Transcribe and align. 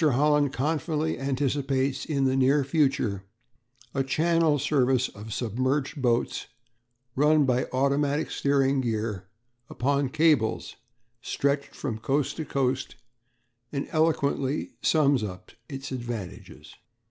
Holland 0.03 0.51
confidently 0.51 1.19
anticipates 1.19 2.05
in 2.05 2.23
the 2.25 2.35
near 2.35 2.63
future 2.63 3.23
a 3.93 4.03
Channel 4.03 4.57
service 4.57 5.09
of 5.09 5.31
submerged 5.31 6.01
boats 6.01 6.47
run 7.15 7.45
by 7.45 7.65
automatic 7.71 8.31
steering 8.31 8.81
gear 8.81 9.29
upon 9.69 10.09
cables 10.09 10.75
stretched 11.21 11.75
from 11.75 11.99
coast 11.99 12.35
to 12.37 12.45
coast, 12.45 12.95
and 13.71 13.87
eloquently 13.91 14.71
sums 14.81 15.23
up 15.23 15.51
its 15.69 15.91
advantages. 15.91 16.73